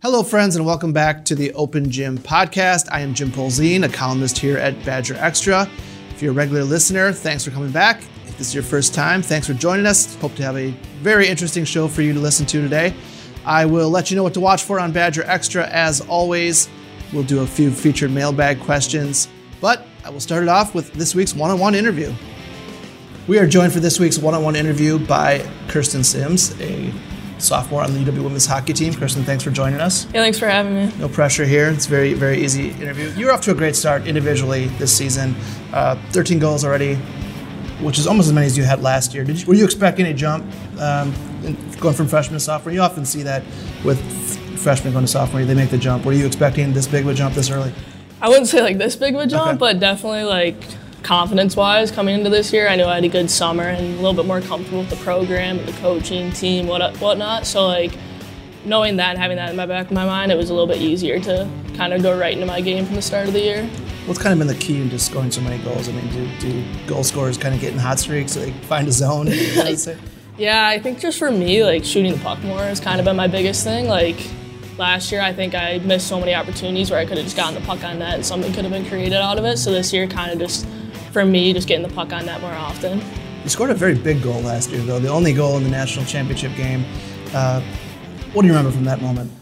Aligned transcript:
Hello, 0.00 0.22
friends, 0.22 0.54
and 0.54 0.64
welcome 0.64 0.92
back 0.92 1.24
to 1.24 1.34
the 1.34 1.52
Open 1.54 1.90
Gym 1.90 2.18
podcast. 2.18 2.86
I 2.92 3.00
am 3.00 3.14
Jim 3.14 3.32
Polzin, 3.32 3.84
a 3.84 3.88
columnist 3.88 4.38
here 4.38 4.56
at 4.56 4.84
Badger 4.84 5.16
Extra. 5.16 5.68
If 6.10 6.22
you're 6.22 6.30
a 6.30 6.34
regular 6.36 6.62
listener, 6.62 7.10
thanks 7.10 7.44
for 7.44 7.50
coming 7.50 7.72
back. 7.72 8.04
If 8.24 8.38
this 8.38 8.46
is 8.46 8.54
your 8.54 8.62
first 8.62 8.94
time, 8.94 9.22
thanks 9.22 9.48
for 9.48 9.54
joining 9.54 9.86
us. 9.86 10.14
Hope 10.20 10.36
to 10.36 10.44
have 10.44 10.56
a 10.56 10.70
very 11.02 11.26
interesting 11.26 11.64
show 11.64 11.88
for 11.88 12.02
you 12.02 12.12
to 12.12 12.20
listen 12.20 12.46
to 12.46 12.62
today. 12.62 12.94
I 13.44 13.66
will 13.66 13.90
let 13.90 14.08
you 14.08 14.16
know 14.16 14.22
what 14.22 14.34
to 14.34 14.40
watch 14.40 14.62
for 14.62 14.78
on 14.78 14.92
Badger 14.92 15.24
Extra 15.24 15.66
as 15.66 16.00
always. 16.02 16.68
We'll 17.12 17.24
do 17.24 17.40
a 17.40 17.46
few 17.46 17.72
featured 17.72 18.12
mailbag 18.12 18.60
questions, 18.60 19.26
but 19.60 19.84
I 20.04 20.10
will 20.10 20.20
start 20.20 20.44
it 20.44 20.48
off 20.48 20.76
with 20.76 20.92
this 20.92 21.16
week's 21.16 21.34
one 21.34 21.50
on 21.50 21.58
one 21.58 21.74
interview. 21.74 22.14
We 23.26 23.40
are 23.40 23.48
joined 23.48 23.72
for 23.72 23.80
this 23.80 23.98
week's 23.98 24.16
one 24.16 24.34
on 24.34 24.44
one 24.44 24.54
interview 24.54 25.04
by 25.04 25.44
Kirsten 25.66 26.04
Simms, 26.04 26.58
a 26.60 26.87
sophomore 27.38 27.82
on 27.82 27.92
the 27.92 28.00
UW 28.00 28.22
women's 28.24 28.46
hockey 28.46 28.72
team. 28.72 28.92
Kirsten, 28.94 29.22
thanks 29.24 29.44
for 29.44 29.50
joining 29.50 29.80
us. 29.80 30.04
Yeah, 30.06 30.22
thanks 30.22 30.38
for 30.38 30.48
having 30.48 30.74
me. 30.74 30.92
No 30.98 31.08
pressure 31.08 31.44
here. 31.44 31.68
It's 31.68 31.86
very, 31.86 32.14
very 32.14 32.42
easy 32.42 32.70
interview. 32.70 33.10
You're 33.16 33.32
off 33.32 33.40
to 33.42 33.52
a 33.52 33.54
great 33.54 33.76
start 33.76 34.06
individually 34.06 34.66
this 34.78 34.96
season. 34.96 35.34
Uh, 35.72 35.96
13 36.10 36.38
goals 36.38 36.64
already, 36.64 36.96
which 37.80 37.98
is 37.98 38.06
almost 38.06 38.26
as 38.28 38.32
many 38.32 38.46
as 38.46 38.56
you 38.58 38.64
had 38.64 38.82
last 38.82 39.14
year. 39.14 39.24
Did 39.24 39.40
you, 39.40 39.46
were 39.46 39.54
you 39.54 39.64
expecting 39.64 40.06
a 40.06 40.14
jump 40.14 40.44
um, 40.80 41.14
in, 41.44 41.56
going 41.80 41.94
from 41.94 42.08
freshman 42.08 42.38
to 42.38 42.44
sophomore? 42.44 42.72
You 42.72 42.80
often 42.80 43.04
see 43.04 43.22
that 43.22 43.42
with 43.84 44.00
freshmen 44.58 44.92
going 44.92 45.04
to 45.04 45.10
sophomore. 45.10 45.44
They 45.44 45.54
make 45.54 45.70
the 45.70 45.78
jump. 45.78 46.04
Were 46.04 46.12
you 46.12 46.26
expecting 46.26 46.72
this 46.72 46.86
big 46.86 47.04
of 47.04 47.10
a 47.10 47.14
jump 47.14 47.34
this 47.34 47.50
early? 47.50 47.72
I 48.20 48.28
wouldn't 48.28 48.48
say 48.48 48.62
like 48.62 48.78
this 48.78 48.96
big 48.96 49.14
of 49.14 49.20
a 49.20 49.26
jump, 49.26 49.48
Okay. 49.50 49.58
but 49.58 49.78
definitely 49.80 50.24
like 50.24 50.56
confidence 51.02 51.56
wise 51.56 51.90
coming 51.90 52.14
into 52.14 52.30
this 52.30 52.52
year, 52.52 52.68
I 52.68 52.76
knew 52.76 52.84
I 52.84 52.96
had 52.96 53.04
a 53.04 53.08
good 53.08 53.30
summer 53.30 53.64
and 53.64 53.94
a 53.94 53.96
little 53.96 54.14
bit 54.14 54.26
more 54.26 54.40
comfortable 54.40 54.80
with 54.80 54.90
the 54.90 54.96
program, 54.96 55.64
the 55.64 55.72
coaching 55.72 56.32
team, 56.32 56.66
what 56.66 56.96
whatnot. 56.98 57.46
So 57.46 57.66
like 57.66 57.92
knowing 58.64 58.96
that 58.96 59.10
and 59.10 59.18
having 59.18 59.36
that 59.36 59.50
in 59.50 59.56
my 59.56 59.66
back 59.66 59.86
of 59.86 59.92
my 59.92 60.04
mind, 60.04 60.32
it 60.32 60.36
was 60.36 60.50
a 60.50 60.54
little 60.54 60.66
bit 60.66 60.78
easier 60.78 61.18
to 61.20 61.48
kind 61.74 61.92
of 61.92 62.02
go 62.02 62.18
right 62.18 62.32
into 62.32 62.46
my 62.46 62.60
game 62.60 62.84
from 62.84 62.96
the 62.96 63.02
start 63.02 63.26
of 63.26 63.32
the 63.32 63.40
year. 63.40 63.66
What's 64.06 64.20
kind 64.20 64.32
of 64.32 64.38
been 64.38 64.48
the 64.48 64.62
key 64.62 64.80
in 64.80 64.88
just 64.88 65.06
scoring 65.06 65.30
so 65.30 65.40
many 65.40 65.62
goals? 65.62 65.88
I 65.88 65.92
mean, 65.92 66.10
do, 66.10 66.38
do 66.38 66.64
goal 66.86 67.04
scorers 67.04 67.36
kind 67.36 67.54
of 67.54 67.60
get 67.60 67.72
in 67.72 67.78
hot 67.78 67.98
streaks 67.98 68.34
they 68.34 68.52
find 68.52 68.88
a 68.88 68.92
zone? 68.92 69.28
Yeah, 70.38 70.68
I 70.68 70.78
think 70.78 71.00
just 71.00 71.18
for 71.18 71.32
me, 71.32 71.64
like 71.64 71.84
shooting 71.84 72.12
the 72.12 72.18
puck 72.20 72.40
more 72.44 72.60
has 72.60 72.78
kind 72.78 73.00
of 73.00 73.04
been 73.04 73.16
my 73.16 73.26
biggest 73.26 73.64
thing. 73.64 73.88
Like 73.88 74.24
last 74.78 75.10
year, 75.10 75.20
I 75.20 75.32
think 75.32 75.56
I 75.56 75.78
missed 75.78 76.06
so 76.06 76.20
many 76.20 76.32
opportunities 76.32 76.92
where 76.92 77.00
I 77.00 77.04
could 77.04 77.16
have 77.16 77.26
just 77.26 77.36
gotten 77.36 77.60
the 77.60 77.66
puck 77.66 77.82
on 77.82 77.98
net 77.98 78.14
and 78.14 78.24
something 78.24 78.52
could 78.52 78.64
have 78.64 78.72
been 78.72 78.86
created 78.86 79.14
out 79.14 79.36
of 79.36 79.44
it. 79.44 79.56
So 79.56 79.72
this 79.72 79.92
year, 79.92 80.06
kind 80.06 80.30
of 80.30 80.38
just 80.38 80.64
for 81.12 81.24
me, 81.24 81.52
just 81.52 81.68
getting 81.68 81.86
the 81.86 81.94
puck 81.94 82.12
on 82.12 82.26
net 82.26 82.40
more 82.40 82.52
often. 82.52 83.00
You 83.42 83.48
scored 83.48 83.70
a 83.70 83.74
very 83.74 83.94
big 83.94 84.22
goal 84.22 84.40
last 84.40 84.70
year, 84.70 84.82
though, 84.82 84.98
the 84.98 85.08
only 85.08 85.32
goal 85.32 85.56
in 85.56 85.64
the 85.64 85.70
national 85.70 86.04
championship 86.04 86.54
game. 86.56 86.84
Uh, 87.32 87.62
what 88.32 88.42
do 88.42 88.48
you 88.48 88.54
remember 88.54 88.70
from 88.70 88.84
that 88.84 89.00
moment? 89.00 89.32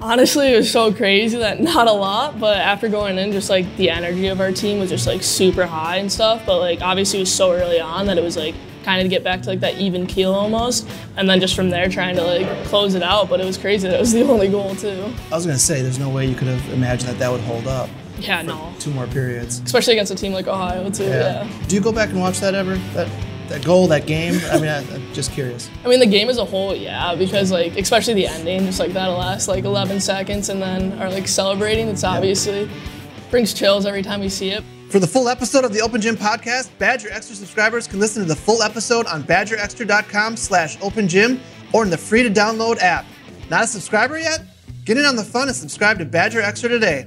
Honestly, 0.00 0.52
it 0.52 0.56
was 0.56 0.70
so 0.70 0.92
crazy 0.92 1.38
that 1.38 1.60
not 1.60 1.86
a 1.86 1.92
lot, 1.92 2.40
but 2.40 2.58
after 2.58 2.88
going 2.88 3.18
in, 3.18 3.30
just 3.30 3.48
like 3.48 3.76
the 3.76 3.90
energy 3.90 4.26
of 4.26 4.40
our 4.40 4.50
team 4.50 4.80
was 4.80 4.90
just 4.90 5.06
like 5.06 5.22
super 5.22 5.64
high 5.64 5.98
and 5.98 6.10
stuff. 6.10 6.42
But 6.44 6.58
like 6.58 6.80
obviously, 6.82 7.20
it 7.20 7.22
was 7.22 7.32
so 7.32 7.52
early 7.52 7.80
on 7.80 8.06
that 8.06 8.18
it 8.18 8.24
was 8.24 8.36
like 8.36 8.54
kind 8.82 9.00
of 9.00 9.04
to 9.04 9.08
get 9.08 9.22
back 9.22 9.42
to 9.42 9.48
like 9.50 9.60
that 9.60 9.78
even 9.78 10.06
keel 10.06 10.34
almost, 10.34 10.88
and 11.16 11.30
then 11.30 11.38
just 11.38 11.54
from 11.54 11.70
there 11.70 11.88
trying 11.88 12.16
to 12.16 12.22
like 12.24 12.64
close 12.66 12.94
it 12.94 13.02
out. 13.02 13.28
But 13.28 13.40
it 13.40 13.44
was 13.44 13.56
crazy 13.56 13.86
that 13.86 13.94
it 13.94 14.00
was 14.00 14.12
the 14.12 14.22
only 14.28 14.48
goal 14.48 14.74
too. 14.74 15.12
I 15.30 15.36
was 15.36 15.46
going 15.46 15.56
to 15.56 15.62
say, 15.62 15.82
there's 15.82 16.00
no 16.00 16.08
way 16.08 16.26
you 16.26 16.34
could 16.34 16.48
have 16.48 16.72
imagined 16.72 17.10
that 17.10 17.18
that 17.20 17.30
would 17.30 17.42
hold 17.42 17.68
up 17.68 17.88
Yeah, 18.18 18.42
no, 18.42 18.72
two 18.78 18.90
more 18.90 19.06
periods. 19.06 19.60
especially 19.60 19.94
against 19.94 20.12
a 20.12 20.14
team 20.14 20.32
like 20.32 20.46
Ohio 20.46 20.88
too. 20.90 21.04
Yeah. 21.04 21.48
Do 21.68 21.74
you 21.74 21.80
go 21.80 21.92
back 21.92 22.10
and 22.10 22.20
watch 22.20 22.40
that 22.40 22.54
ever? 22.54 22.76
That 22.94 23.08
that 23.48 23.64
goal, 23.64 23.86
that 23.88 24.06
game? 24.06 24.40
I 24.50 24.56
mean, 24.56 24.68
I, 24.68 24.78
I'm 24.94 25.12
just 25.12 25.32
curious. 25.32 25.68
I 25.84 25.88
mean, 25.88 26.00
the 26.00 26.06
game 26.06 26.28
as 26.28 26.38
a 26.38 26.44
whole, 26.44 26.74
yeah, 26.74 27.14
because 27.14 27.50
like 27.50 27.76
especially 27.76 28.14
the 28.14 28.26
ending, 28.26 28.64
just 28.66 28.78
like 28.78 28.92
that'll 28.92 29.16
last 29.18 29.48
like 29.48 29.64
11 29.64 30.00
seconds, 30.00 30.48
and 30.48 30.62
then 30.62 30.92
are 31.00 31.10
like 31.10 31.28
celebrating. 31.28 31.88
It's 31.88 32.04
obviously 32.04 32.70
brings 33.30 33.52
chills 33.54 33.86
every 33.86 34.02
time 34.02 34.22
you 34.22 34.30
see 34.30 34.50
it. 34.50 34.62
For 34.90 34.98
the 34.98 35.06
full 35.06 35.28
episode 35.28 35.64
of 35.64 35.72
the 35.72 35.80
Open 35.80 36.00
Gym 36.02 36.16
podcast, 36.16 36.68
Badger 36.78 37.08
Extra 37.10 37.34
subscribers 37.34 37.86
can 37.86 37.98
listen 37.98 38.22
to 38.22 38.28
the 38.28 38.36
full 38.36 38.62
episode 38.62 39.06
on 39.06 39.22
badgerextra.com 39.22 40.36
slash 40.36 40.76
open 40.82 41.08
gym 41.08 41.40
or 41.72 41.82
in 41.82 41.88
the 41.88 41.96
free 41.96 42.22
to 42.22 42.28
download 42.28 42.78
app. 42.82 43.06
Not 43.48 43.64
a 43.64 43.66
subscriber 43.66 44.18
yet? 44.18 44.40
Get 44.84 44.98
in 44.98 45.04
on 45.06 45.16
the 45.16 45.24
fun 45.24 45.48
and 45.48 45.56
subscribe 45.56 45.98
to 45.98 46.04
Badger 46.04 46.42
Extra 46.42 46.68
today. 46.68 47.06